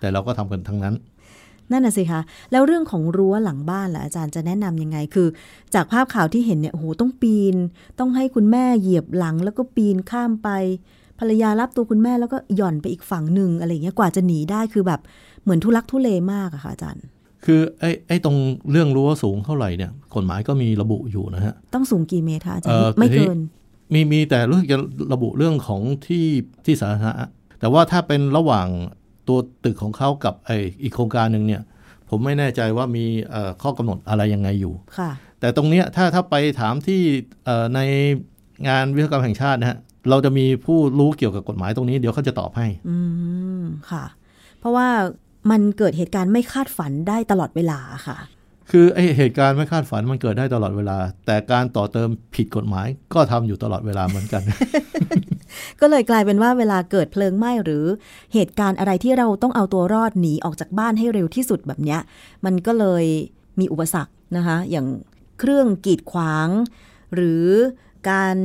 [0.02, 0.94] แต่เราก็ทำกันทั้งนั้น
[1.72, 5.28] นั่นน่ะสิคะแล้วเรื่องของรั้วหลังบ้านล่ะอาจารย์จะแนะนํำยังไงคือ
[5.74, 7.56] จากภาพข่าวที่เห็นเนี่ยโอ้โหต้องปีน
[8.00, 10.50] ต้องให้คุณแม่เหยียบหลัง แล้วก็ปีนข้ามไป
[11.20, 15.02] ภรรยารับตัวคุณแม่แล้วก็หย่อนไปอีกฝั่งหนึ่งอะไรเงี้ยกว่าจะหนีได้คือแบบ
[15.44, 17.06] เหมือนทุลักทุเลมากอะค่ะอาจารย์
[17.46, 18.38] คือไอ้ไอ้ตรง
[18.72, 23.38] เรื่องรั้วสูงเท่าไหร่เนี่ยกฎหมายก็มีระบุอยู่นะฮะต้องสูงกี่เมตรคะอาจารย์ไม่เกิน
[23.94, 24.80] มีมีแต่รู้สึกจะ
[25.14, 26.26] ระบุเรื่องของที่
[26.66, 27.28] ที่สาธารณะ
[27.60, 28.68] แต่ว่าถ้าเป็นระหว่าง
[29.28, 31.62] ตัวตึกของเขากับไอ้อีกโครงการหนึ่งเนี่ย
[32.10, 33.06] ผมไม่แน่ใจว่ามี
[33.62, 37.02] ข้อกำหนดอะไรยังไงอยู่ค่ะ แต่ตรงเนี้ยถ้าถ้าไปถามที่
[37.76, 37.80] ใน
[38.68, 39.78] งานวิศวกรรมแห่งชาตินะฮะ
[40.10, 42.98] เราจะมีผู้รู้เกี่ยวกับกฎหมายตรงนี้เดี๋ยวเขาจะตอบให้ อื
[43.62, 44.04] มค่ะ
[44.60, 44.88] เพราะว่า
[45.52, 48.18] มันเกิดเหตุการณ์ไม่คาดฝันได้ตลอดเวลาค่ะ
[48.72, 54.42] คือไอเหตุการณ์ไม่คาดฝันมันเกิดได้ตลอดเวลา แต่การต่อเติมผิดกฎหมายก็ทำอยู่ตลอดเวลาเหมือนกัน
[55.82, 57.86] ก็เลยกลายเป็นว่าเวลาเกิดเพลิงไหม้หรือ
[58.34, 62.00] เหตุการณ์อะไรที่เราต้องเอาตัวรอดหนีออกจากบ้านให้เร็วที่สุดแบบเนี้ย
[62.46, 63.06] มันก็เลย
[63.60, 64.88] มีอุปสรรคนะคะ อย่าง
[65.40, 66.50] เครื่องกีดขวาง
[67.16, 67.46] หรือ
[68.10, 68.36] การ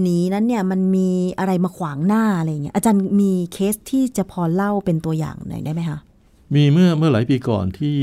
[0.00, 5.98] หนีนั้นเนี่ยมันมีอะไรมาขวางหน้าอะไรเงี้ยอาจารย์มีเคสที่จะพอเล่าเป็นตัวอย่างหน่อยได้ไหมคะ
[6.54, 7.96] มีเมื่อเมื่อหลายปีก่อนที่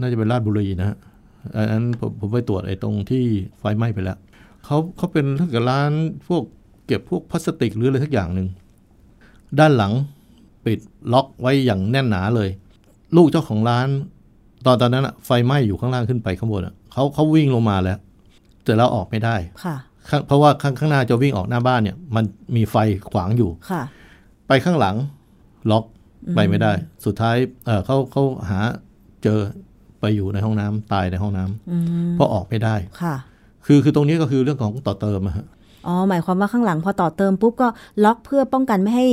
[0.00, 0.96] น่าจะเป็นราชบุรีนะฮะ
[1.56, 3.24] อันนั้นผมผมไปตรวจไอ้ตรงที่
[3.58, 4.18] ไฟไหม้ไปแล้ว
[4.64, 5.90] เขาเขาเป็นถ้าเกิดร้าน
[6.28, 6.42] พวก
[6.86, 8.48] เก็บพวกพลาสติกหรืออะไรสักอย่างหนึ่ง
[9.58, 9.92] ด้านหลัง
[10.64, 10.78] ปิด
[11.12, 12.48] ล็อกไว้อย่างแน่นหนาเลย
[13.16, 13.88] ลูกเจ้าของร้าน
[14.66, 17.98] ตอนตอนนั้นอะไฟไหม้อยู่ข้างล่างขึ้นไปข้างบนอะเขาเขาวิ่งลงมาแล้ว
[18.64, 19.76] แต่แล้วออกไม่ได้ค่ะ
[20.26, 22.24] เพราะว่าข้างข้างหน้าจะวิ่งออกหน้าบ้านเนี่ย มัน
[22.56, 22.76] มีไฟ
[23.10, 23.82] ขวางอยู่ค่ะ
[24.48, 24.96] ไปข้างหลัง
[25.70, 25.84] ล็อก
[26.34, 26.72] ไปไม่ได้
[27.04, 28.60] สุดท้ายเเขาเขาหา
[29.22, 29.38] เจอ
[30.00, 33.14] ไปอยู่ในห้องน้ำตายในห้องน้ำเพราะออกไม่ได้ค่ะ
[33.66, 35.46] คือคือตรงนี้ก็คือเรื่องของต่อเติมอะฮะ
[35.86, 37.68] อ๋อหมายความว่าข้างหลังพอต่อเติมปุ๊บก็
[38.04, 39.06] ล็อกเพื่อป้องกันไม่ให้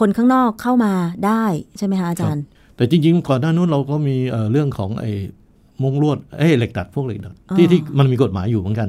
[0.00, 0.92] คนข้างนอกเข้ามา
[1.26, 1.44] ได้
[1.78, 2.44] ใช่ไหมคะอาจารย์
[2.76, 4.16] แต่จริงๆก่อนหน้านู้นเราก็มี
[4.50, 5.12] เรื่องของไอ้
[5.82, 8.88] มุงลวดเอ้เหล็กดัดพวกเหล็กดัดที่ที่มันมีกฎหมายอยู่เหมือนกัน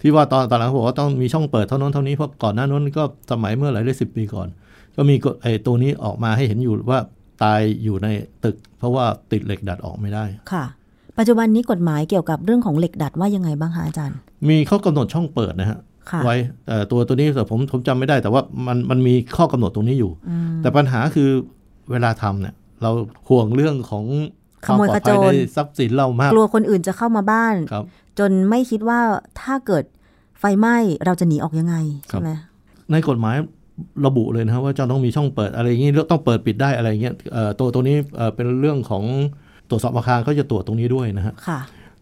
[0.00, 4.48] ที่ว่าตอนตอนหลังบอกว่าต้องมีช่องเปิดเท่านั้นเท่านี้เพราะก่อนหน้านั้นก็สมัยเมื่อหลายสิบปีก่อน
[4.96, 6.98] ก็มีกฎไอ้ตัวนี้ออกมาให้เห็นอยู่ว่า
[7.42, 8.08] ตายอยู่ใน
[8.44, 10.64] ตึก เพราะว่าติดเหล็กดัดออกไม่ได้ค่ะ
[11.18, 14.16] ปัจจุบันนี้กฎหมายเกี่ยวกับเรื่องของเหล็กดัดว่ายังไงบ้างคะอาจารย์
[14.48, 15.78] มีเข้อกำหนดช่องเปิดนะฮะ
[16.24, 16.36] ไว้
[16.90, 20.12] ตัวตัวนี้แต่ผมผมจำไม่ได้ แต่ว่ามันมันมีข้อกำหนดตรงนี้อยู่
[20.62, 21.28] แต่ปัญหาคือ
[21.90, 22.90] เวลาทำเนี่ย เรา
[23.28, 24.04] ห่วงเรื่องของ
[24.66, 27.54] ขโมยขโจรทรัพย์สินเรามากกลัวคนอื่นจะเข้ามาบ้าน
[28.18, 29.00] จนไม่คิดว่า
[29.40, 29.84] ถ้าเกิด
[30.38, 31.76] ไฟไหม้เราจะหนีออกยังไง
[32.08, 32.30] ใช่ไหม
[32.92, 33.36] ในกฎหมาย
[34.06, 37.14] ระบุเลยนะครับว่าจะต้องมีช่องเปิดอะไรอย่างนี้ต้องเปิดปิดได้อะไรเงี้ย
[37.58, 37.96] ตัวตัวนี้
[38.34, 39.04] เป็นเรื่องของ
[39.70, 41.34] ตรวจสอบอาคารเขาจะตรวจตรงนี้ด้วยนะฮะ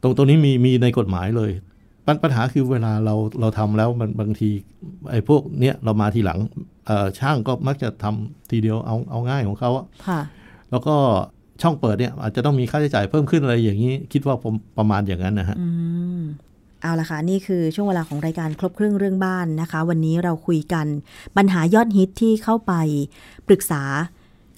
[0.03, 1.51] ตรงตรงนี้มีมีในกฎหมายเลย
[2.23, 4.51] ปัญหาคือเวลาเราเราทำแล้วมันบางที
[5.11, 6.39] ไอ้พวกเนี้ยเรามาทีหลัง
[7.19, 9.87] ช่างก็มักจะทำทีเดียวเอาเอาง่ายของเขาอะ
[10.71, 10.95] แล้วก็
[11.63, 15.57] ช่องเปิดเนี่ย อาจจะต้องมีค่าใช้จ่ายเพิ่มขึ้นอะไรอย่างนี้ คิดว่าผมประมาณอย่างนั้นนะฮะ
[16.83, 20.87] เอาละค่ะ นี่คือช่วงเวลาของรายการครบเครื่องเรื่องบ้านนะคะ วันนี้เราคุยกัน
[21.37, 22.73] ปัญหายอดฮิตที่เข้าไป
[23.49, 23.83] ปรึกษา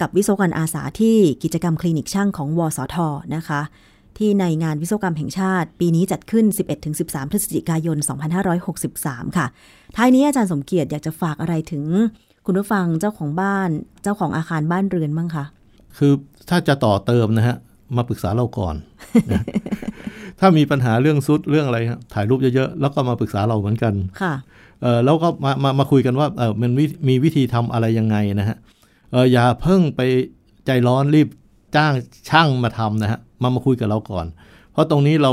[0.01, 2.97] กับวิศวกรอาสาที่กิจกรรมคลินิกช่างของวสท
[3.37, 3.61] นะคะ
[4.21, 6.45] ที่ในงานวิศวกรรมแห่งชาติ ปีนี้จัดขึ้น
[6.89, 7.97] 11-13 พฤศจิกายน
[8.63, 9.47] 2563 ค่ะ
[9.97, 11.85] ท้ายนี้อาจารย์สมเกียรติอยากจะฝากอะไรถึง
[12.47, 13.71] คุณผู้ฟังเจ้าของบ้าน
[14.03, 15.45] เจ้าของอาคารบ้านเรือนบ้างคะ
[15.99, 16.13] คือ
[16.49, 17.57] ถ้าจะต่อเติมนะฮะ
[17.97, 18.75] มาปรึกษาเราก่อน
[19.33, 19.43] นะ
[20.41, 21.79] ถ้ามีปัญหาเรื่องซุดเรื่องอะไร
[22.15, 24.35] ถ่ายรูปเยอะๆ แล้วก็มาปรึกษาเราเหมือนกัน ค่ะ
[24.83, 26.71] เออแล้วก็มามามาคุยกันว่าเออมัน
[27.09, 28.57] มีวิธีทำอะไรยังไงนะฮะ
[29.13, 30.01] เอออย่าเพิ่งไป
[30.67, 31.29] ใจร้อนรีบ
[31.77, 31.93] จ้าง
[32.31, 34.27] ช่างมาทำนะฮะมามาคุยกับเราก่อน
[34.73, 35.31] เพราะตรงนี้เรา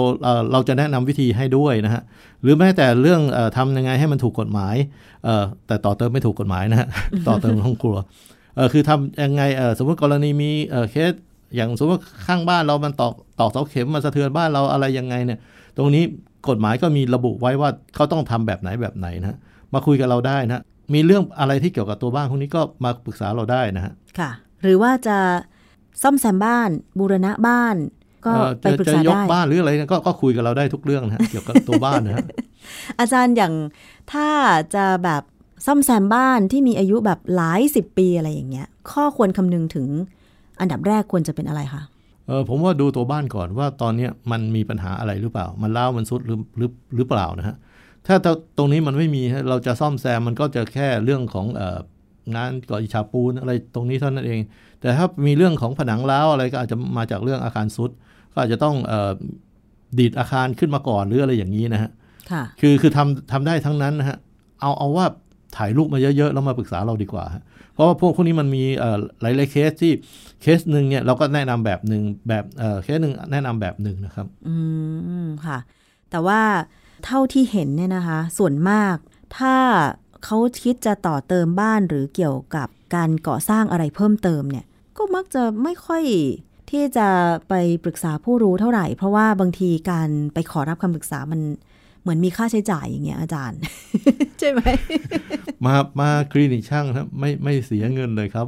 [0.52, 2.02] เราจะแนะนำวิธีให้ด้วยนะฮะ
[2.42, 4.76] หรือแม้แต่เรื่องอทำยังไงให้มันถูกกฎหมาย
[5.68, 6.88] แต่ต่อเติมไม่ถูกกฎหมายนะฮะ
[7.28, 7.98] ต่อเติมห้องครัว
[8.74, 9.42] คือทำยังไง
[9.78, 10.52] สมมติกรณีมี
[10.92, 11.12] เคส
[11.56, 15.40] อย่างสมมติข้างบ้านเรามันตอกตอกเสาเข็มมาสะเทือนบ้านเราอะไรยังไงเนี่ย
[15.78, 16.04] ตรงนี้
[16.50, 19.38] กฎหมายก็มีระบุไว้ว่าเขาต้องทำแบบไหนแบบไหนนะ
[19.74, 20.62] มาคุยกับเราได้นะ
[20.94, 24.32] มีเรื่องอะไรที่เกี่ยวกับตัวบ้านพวกนี้ก็มาปรึกษาเราได้นะฮะค่ะ
[24.64, 25.18] หรือว่าจะ
[26.02, 27.76] ซ่อมแซมบ้าน บูรณะบ้าน
[28.26, 32.26] ก็ก็ไปปรึกษาได้จะยกบ้านหรืออะไรก็ก็คุยกับเราได้ทุกเรื่องนะเกี่ยวกับตัวบ้านนะ
[33.00, 33.54] อาจารย์อย่าง
[34.12, 34.28] ถ้า
[34.76, 35.24] จะแบบ
[35.66, 39.88] ซ่อมแซมบ้านที่มีอายุแบบหลายสิบปีอะไรอย่างเงี้ย ข้อควรคำนึงถึง
[40.60, 41.84] อันดับแรกควรจะเป็นอะไรคะ
[42.28, 47.56] เออผมว่าดูตัวบ้านก่อนว่าตอนนี้มันมีปัญหาอะไรหรือเปล่า มันเล่ามันซุดหรือหรือหรือเปล่านะฮะ
[48.08, 48.16] ถ้า
[48.58, 51.80] ตรงนี้มันไม่มีเราจะซ่อมแซมมันก็จะแค่เรื่องของเอ่อ
[52.36, 54.40] งานก่ออิชาปูนอะไรตรงนี้เท่านั้นเอง
[54.82, 57.90] แต่ถ้ามีเรื่องของผนังล้าวอะไรก็อาจจะมาจากเรื่องอาคารซุด
[58.34, 59.12] ก็อาจจะต้องเอ่อ
[60.00, 61.92] ดีดอาคารขึ้นมาก่อนหรืออะไรอย่างนี้นะฮะ
[62.62, 64.18] คือคือทำทำได้ทั้งนั้นนะฮะ
[64.62, 65.06] เอาเอาว่า
[65.58, 67.26] ถ่ายรูปมาเยอะๆแล้วมาปรึกษาเราดีกว่า
[67.74, 68.64] เพราะว่าพวกพวกนี้มันมี
[69.22, 69.92] หลายหลายเคสที่
[70.42, 72.46] เคสหนึ่งเนี่ยเราก็แนะนำแบบหนึ่งแบบ
[72.84, 74.56] เคสหนึ่งแนะนำแบบหนึ่งนะครับ อื
[75.26, 75.58] มค่ะ
[76.12, 76.42] แต่ว่า
[77.06, 78.96] เท่าที่เห็นเนี่ยนะคะ ส่วนมาก
[79.38, 79.56] ถ้า
[80.28, 84.66] เขาคิดจะต่อเติมบ้านหรือเกี่ยวกับการก่อสร้างอะไรเพิ่มเติมเนี่ย
[84.98, 86.04] ก็มักจะไม่ค่อย
[86.72, 87.08] ที่จะ
[87.50, 91.42] ไปปรึกษาผู้รู้เท่าไหร่ เพราะว่าบางทีการไปขอรับคำปรึกษามัน
[92.02, 93.60] เหมือนมีค่าใช้จ่ายอย่างเงี้ยอาจารย์
[94.40, 94.62] ใช่ไหม
[95.66, 98.46] มามาคลินิกช่างครับไม่ไม่เสียเงินเลยครับ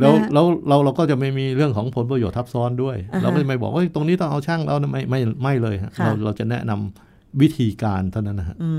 [0.00, 7.07] แล้วแล้วเราเราก็จะไม่มีเรื่องของผลประโยชน์ทับซ้อนด้วย เราไม่ไม่บอกว่าตรงนี้ต้องเอาช่างเราไม่ไม่ไม่เลยเราเราจะแนะนำ
[7.40, 8.70] วิธีการเท่านั้นนะฮะอื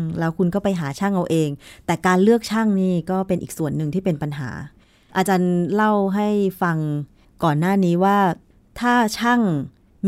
[0.00, 1.50] มแล้วคุณก็ไปหาช่างเอาเอง
[1.86, 4.50] แต่การเลือกช่างนี่ก็เป็นอีกส่วนหนึ่งที่เป็นปัญหา
[5.16, 6.28] อาจารย์เล่าให้
[6.62, 6.78] ฟัง
[7.44, 8.18] ก่อนหน้านี้ว่า
[8.80, 9.40] ถ้าช่าง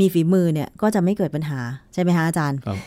[0.00, 1.61] มีฝีมือเนี่ยก็จะไม่เกิดปัญหา
[1.92, 2.78] ใช่ไหมคะอาจารย์ครับ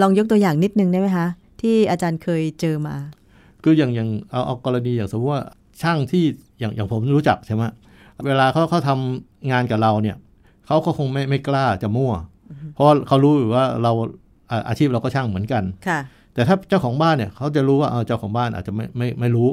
[0.00, 1.26] ลองยกตัวอย่างนิดนึงได้ไหมคะ
[1.60, 2.96] ที่อาจารย์เคยเจอมา
[3.62, 5.42] คืออย่างอย่างเอาเอากรณีอย่างสมมติว่า
[5.82, 6.24] ช่างที่
[6.60, 7.62] อย่างอย่างผมรู้จักใช่ไหม
[8.26, 10.16] เวลาเขาเขาทำงานกับเราเนี่ย
[10.66, 12.12] เขาก็คงไม่ไม่กล้าจะมั่ว
[12.74, 13.92] เพราะเขารู้อยู่ว่าเรา
[14.68, 15.98] อาชีพเราก็ช่างเหมือนกันค่ะ
[16.34, 19.48] แต่ถ้าเจ้าของบ้านเนี่ยเขาจะรู้ว่าเจ้าของบ้านอาจจะไม่ไม่ไม่รู้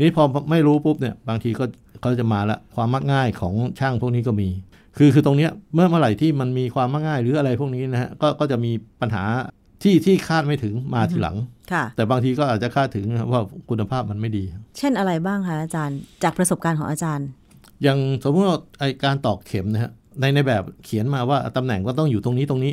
[0.00, 1.64] นี่พอไม่รู้ปุ๊บเนี่ยบางทีก็
[2.00, 4.48] เขาจะมาละความมักง่ายของช่างพวกนี้ก็มี
[4.96, 9.24] คือคือตรงเนี้ยเมื่อเมื่อไหร่ที่มันมีความมักง่ายหรืออะไรพวกนี้นะฮะก็ก็จะมีปัญหา
[9.82, 11.36] ที่ที่คาดไม่ถึงมาทีหลัง
[11.72, 14.44] ค่ะแต่บางทีก็อาจจะคาดถึงว่าคุณภาพมันไม่ดี
[14.78, 17.28] เช่นอะไรบ้างคะอาจารย์ จากประสบการณ์ของอาจารย์
[17.82, 22.72] อย่างสมมติว่าไอการตอกเข็มนะฮะ ในในแบบเขียนมาว่าตำแหน่งก็ต้องอยู่ตรงนี้ตรงนี้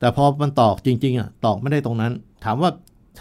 [0.00, 2.12] แต่พอมันตอกจริงๆอะตอกไม่ได้ตรงนั้น
[2.44, 2.70] ถามว่า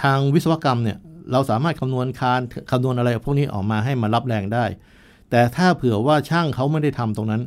[0.02, 0.98] ทางวิศวกรรมเนี่ย
[1.32, 4.66] เราสามารถคำนวณคานคำนวณอะไรพวกนี้ออกมาให้มารับแรงได้
[5.30, 7.42] แต่ถ้าเผื่อว่าช่างเขาไม่ได้ทำตรงนั้น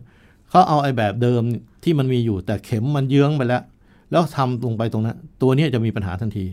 [0.50, 1.42] เขาเอาไอ้แบบเดิม
[1.85, 3.62] ที่มันมีอยู่แต่เข็มมันเยื้องไปแล้ว
[4.11, 6.44] แล้วทำลงไปตรงนั้น ตัวนี้จะมีปัญหาทันที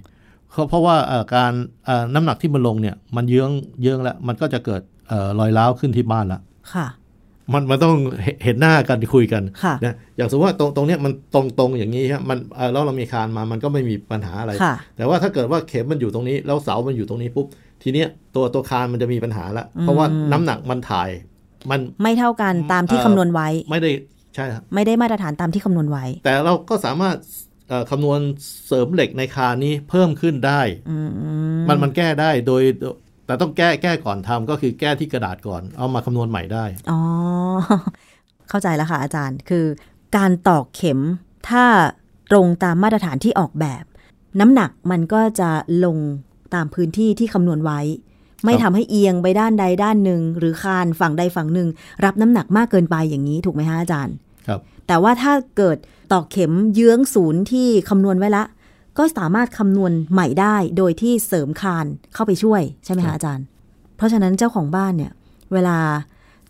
[0.70, 0.96] เพราะว่า
[1.36, 1.54] การ
[2.14, 3.52] น้ำหนักที่มันลงเนี่ยมันเยื้อง
[3.82, 4.82] เยื้องแล้วมันก็จะเกิด
[5.40, 6.40] รอยร้าวขึ้นที่บ้านละ
[6.74, 6.86] ค่ะ
[7.54, 7.96] มันมันต้อง
[8.44, 9.44] เห็นหน้ากันคุยกัน
[9.86, 12.38] นะอย่างสมมติว่าตรงตรงเนี้ยมันตรงตรงอย่างนี้ครับมัน
[12.74, 14.52] แล้วเรามีคานมามันก็ไม่มีปัญหาอะไร
[14.98, 17.48] แต่ว่าถ้าเกิดว่าเข็มมันอยู่ตรงนี้ แล้วเสามันอยู่ตรงนี้ปุ๊บ
[17.84, 21.10] ทีเนี้ยตัวตัวคานมันจะมีปัญหาละเพราะว่าน้ำหนักมันถ่าย
[21.72, 23.92] มันไม่เท่ากันตามที่คำนวณไว้ ไม่ได้
[24.36, 27.16] ใช่ครับไม่ได้มาตรฐานตามที่คำนวณไว้ แต่เราก็สามารถ
[27.90, 28.20] คำนวณ
[28.68, 30.62] เสริมเหล็กในคานี้เพิ่มขึ้นได้
[31.68, 32.64] มันมันแก้ได้โดย
[33.28, 37.00] แต่ต้องแก้แก้ก่อนทำก็คือแก้ที่กระดาษก่อน เอามาคำนวณใหม่ได้ อ๋อ
[38.50, 39.66] เข้าใจแล้วค่ะอาจารย์คือ
[40.18, 41.00] การตอกเข็ม
[41.50, 41.66] ถ้า
[42.32, 43.84] ตรงตามมาตรฐานที่ออกแบบ
[44.40, 45.50] น้ำหนักมันก็จะ
[45.86, 45.98] ลง
[46.54, 47.80] ตามพื้นที่ที่คำนวณไว้
[48.46, 51.70] ไม่ทำให้เอียงไปด้านใดด้านหนึ่ง หรือคานฝั่งใดฝั่งหนึ่ง
[52.06, 54.16] รับน้ำหนักมากเกินไปอย่างนี้ถูกไหมฮะอาจารย์
[54.48, 55.78] ครับ แต่ว่าถ้าเกิด
[56.12, 58.44] ตอกเข็มเยื้องศูนย์ที่คำนวณไว้ละ
[58.98, 63.46] ก็สามารถคำนวณใหม่ได้โดยที่เสริมคานเข้าไปช่วยใช่ไหมคะอาจารย์
[63.98, 65.12] เพราะฉะนั้นเจ้าของบ้านเนี่ย
[65.54, 65.78] เวลา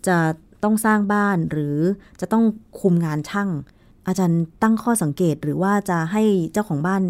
[0.06, 0.16] จะ
[0.64, 1.76] ต้องสร้างบ้านหรือ
[2.20, 2.44] จะต้อง
[2.80, 3.48] คุมงานช่าง
[4.06, 7.02] อาจารย์ตั้งข้อสังเกตหรือว่าจะให้เจ้าของบ้าน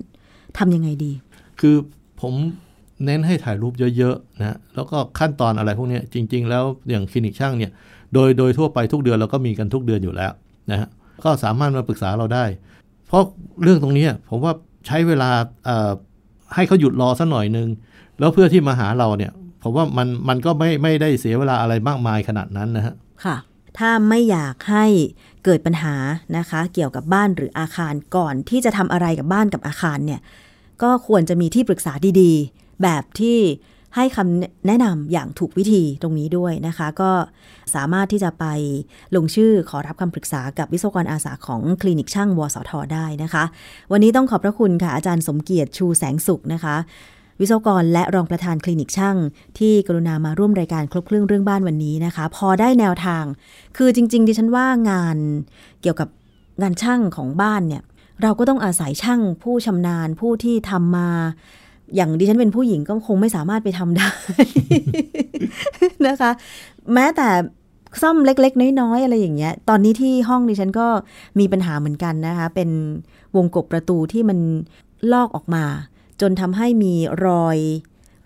[0.58, 1.12] ทำยังไงดี
[1.60, 1.76] คือ
[2.20, 2.34] ผม
[3.04, 7.72] เน้นให้ถ่ายรูปเยอะๆนะแล้วก็ขั้นตอนอะไรพวกนี้จริง ๆ แล้วอย่างคลินิกช่างเนี่ย
[8.14, 10.32] โดยโดยทั่วไปทุกเดือนเราก็มีกันทุกเดือนอยู่แล้ว
[10.70, 10.88] นะฮะ
[11.24, 12.44] ก็สามารถมาปรึกษาเราได้
[13.08, 13.22] เพราะ
[13.62, 14.52] เรื่องตรงนี้ผมว่า
[14.86, 15.30] ใช้เวลา
[16.54, 17.68] ให้เขาหยุดรอสักหน่อยหนึ่ง
[18.18, 23.36] แล้วเพื่อที่มาหาเราเนี่ยผมว่ามันมันก็ไม่ไม่ได้เสียเวลาอะไรมากมายขนาดนั้นนะฮะค่ะ
[23.78, 24.86] ถ้าไม่อยากให้
[25.44, 25.94] เกิดปัญหา
[26.36, 30.20] นะคะ เกี่ยวกับบ้านหรืออาคารก่อนที่จะทำอะไรกับบ้านกับอาคารเนี่ย
[30.82, 33.38] ก็ควรจะมีที่ปรึกษาดีๆ แบบที่
[33.96, 37.10] ให้คำแนะนำอย่างถูกวิธีตรงนี้ด้วยนะคะ ก็
[37.74, 38.44] สามารถที่จะไป
[39.16, 43.44] ลงชื่อขอรับคำปรึกษากับวิศวกรอาสาของคลินิกช่างวสทได้นะคะ
[43.92, 46.76] วันนี้ต้องขอบพระคุณค่ะอาจารย์สมเกียรติชูแสงสุขนะคะ
[47.40, 49.16] วิศวกรและรองประธานคลินิกช่าง
[49.58, 53.24] ที่กรุณามาร่วมรายการครบเครื่องเรื่องบ้านวันนี้นะคะ พอได้แนวทาง
[53.76, 55.16] คือจริง ๆ ดิฉันว่างาน
[55.82, 56.08] เกี่ยวกับ
[56.62, 57.82] งานช่างของบ้านเนี่ย
[58.22, 61.10] เราก็ต้องอาศัยช่างผู้ชำนาญผู้ที่ทำมา
[61.96, 64.10] อย่างดิฉันเป็นผู้หญิงก็คงไม่สามารถไปทำได้
[66.06, 66.30] นะคะ
[66.94, 67.28] แม้แต่
[68.02, 70.86] ซ่อมเล็ก ๆ น้อย ๆ อะไรอย่างเงี้ย ตอนนี้ที่ห้องดิฉันก็
[71.38, 72.70] มีปัญหาเหมือนกันนะคะ เป็น
[73.36, 74.38] วงกบประตูที่มัน
[75.12, 75.64] ลอกออกมา
[76.20, 76.94] จนทำให้มี
[77.26, 77.58] รอย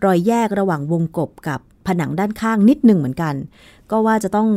[0.05, 3.35] รอยแยกระหว่างวงกบกับผนังด้านข้างนิดหนึ่งเหมือนกัน
[3.90, 4.48] ก็ว่าจะต้อง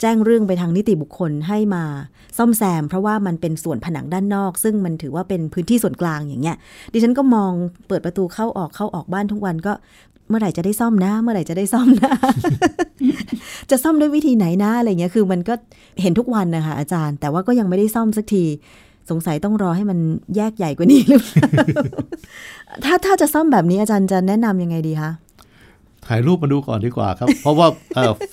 [0.00, 1.84] แจ้งเรื่องไปทางนิติบุคคลให้มา
[2.38, 6.56] ซ่อมแซม เพราะว่ามันเป็นส่วนผนังด้านนอก ซึ่งมันถือว่าเป็นพื้นที่ส่วนกลางอย่างเงี้ย
[6.92, 7.52] ดิฉันก็มอง
[7.88, 9.72] เปิดประตูเข้าออกเข้าออกบ้านทุกวันก็
[10.28, 12.12] เมื่อไหร่จะได้ซ่อมนะ เมื่อไหร่จะได้ซ่อมนะ
[13.70, 15.54] จะซ่อมด้วยวิธีไหนนะอะไรเงี้ยคือมันก็
[16.02, 18.44] เห็นทุกวันนะคะอาจารย์ แต่ว่าก็ยังไม่ได้ซ่อมสักที
[19.10, 19.98] สงสัยต้องรอให้มัน
[20.36, 21.48] แยกใหญ่กว่านี้หรือเปล่า
[22.84, 25.10] ถ้าถ้าจะซ่อมแบบนี้อาจารย์จะแนะนํำยังไงดีคะ
[26.10, 27.68] ถ่ายรูปมาดูก่อนดีกว่าครับ เพราะว่า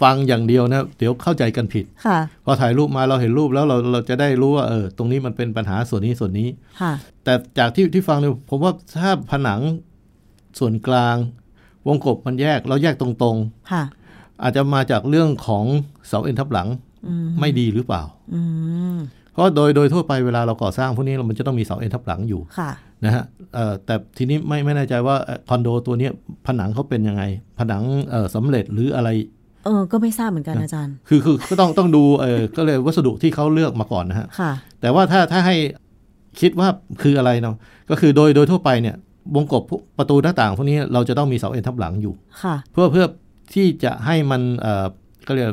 [0.02, 6.48] ฟังอย่างเดียวนะ เดี๋ยวเข้าใจกันผิดค่ะพอถ่ายรูปมาเราเห็นรูปแล้วเราเราจะได้รู้ว่าเออตรงนี้มันเป็นปัญหาส่วนนี้ส่วนนี้
[6.82, 9.62] ค่ะแต่จากที่ที่ฟังเนี่ยผมว่าถ้าผนัง
[10.60, 11.16] ส่วนกลาง
[11.88, 13.84] วงกบมันแยกเราแยกตรงๆค่ะ
[14.44, 15.66] อาจจะมาจากเรื่องของ
[16.08, 16.68] เสาเอ็นทับหลัง
[17.40, 18.42] ไม่ดีหรือเปล่าอื
[18.96, 18.98] ม
[19.38, 22.72] เพราะโดยโดยทั่วไปเวลาเราก่อสร้างพวกนี้มันจะต้องมีเสาเอ็นทับหลังอยู่ค่ะ
[23.06, 23.24] นะฮะ
[23.56, 25.16] เอ่อแต่ทีนี้ไม่ไม่แน่ใจว่า
[25.50, 26.12] คอนโดตัวเนี้ย
[26.48, 27.24] ผนังเขาเป็นยังไง
[27.60, 29.10] ผนังเอ่อสำเร็จหรืออะไร
[29.66, 35.56] เออ ก็ไม่ทราบเหมือนกันอาจารย์ คือคือก็ต้องต้องดูเออก็เลยวัสดุที่เขาเลือกมาก่อนนะฮะค่ะ แต่ว่าถ้าถ้าให้
[36.40, 36.68] คิดว่า
[37.02, 37.56] คืออะไรเนาะ
[37.90, 38.96] ก็คือโดยโดยทั่วไปเนี่ย
[39.36, 43.06] วงกบพวกประตูหน้าต่างพวกนี้เราจะต้องมีเสาเอ็นทับหลังอยู่ค่ะ เพื่อเพื่อ
[43.54, 44.86] ที่จะให้มันเอ่อ
[45.28, 45.48] ก็เรียก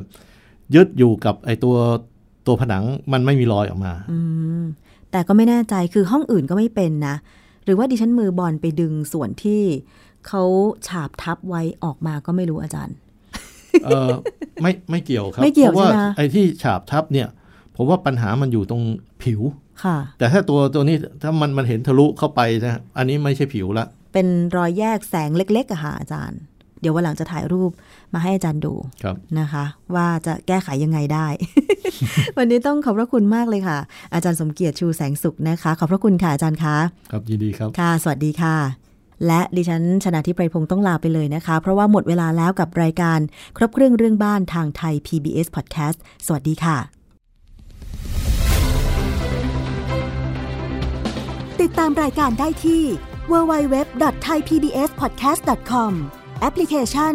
[0.74, 1.76] ยึดอยู่กับไอตัว
[2.46, 4.18] ตัวผนังมันไม่มีรอยออกมาอื
[4.60, 4.62] ม
[5.10, 7.16] แต่ก็ไม่แน่ใจคือห้องอื่นก็ไม่เป็นนะ
[7.64, 9.62] หรือว่าดิฉันมือบอลไปดึงส่วนที่
[10.26, 10.42] เขา
[10.88, 12.96] ฉาบทับไว้ออกมาก็ไม่รู้อาจารย์
[13.84, 14.08] เออ
[14.62, 17.28] ไม่ไม่เกี่ยวครับไม่เกี่ยวเพราะว่าใช่ไหมไอ้ที่ฉาบทับเนี่ย
[17.76, 18.82] ผมว่าปัญหามันอยู่ตรง
[19.22, 19.40] ผิว
[19.84, 24.26] ค่ะ แต่ถ้าตัวตัวนี้ถ้ามันมันเห็นทะลุเข้าไปนะอันนี้ไม่ใช่ผิวละเป็น
[24.56, 26.40] รอยแยกแสงเล็กๆอะค่ะอาจารย์
[26.80, 27.70] เดี๋ยววันหลังจะถ่ายรูป
[28.14, 31.26] มาให้อาจารย์ดูครับนะคะ ว่าจะแก้ไขยังไงได้
[32.36, 33.78] วันนี้ต้องขอบพระคุณมากเลยค่ะ
[34.14, 36.76] อาจารย์สมเกียรติชูแสงสุขนะคะ ขอบพระคุณค่ะอาจารย์คะ
[37.10, 38.56] ครับยินดีครับค่ะ สวัสดีค่ะ
[39.26, 43.18] และดิฉันชนะทิพไพรพงศ์ต้องลาไปเลยนะคะ เพราะว่าหมดเวลาแล้วกับรายการ
[43.56, 46.78] ครบเครื่องเรื่องบ้านทางไทย PBS Podcast สวัสดีค่ะ
[51.60, 52.82] ติดตามรายการได้ที่
[53.30, 55.92] www.thaipbspodcast.com
[56.40, 57.14] แอปพลิเคชัน